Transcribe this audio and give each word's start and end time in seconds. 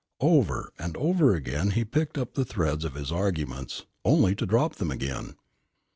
Over 0.21 0.73
and 0.79 0.97
over 0.97 1.35
again 1.35 1.69
he 1.77 1.85
picked 1.85 2.17
up 2.17 2.33
the 2.33 2.43
threads 2.43 2.85
of 2.85 2.95
his 2.95 3.11
arguments, 3.11 3.85
only 4.03 4.33
to 4.33 4.47
drop 4.47 4.77
them 4.77 4.89
again. 4.89 5.35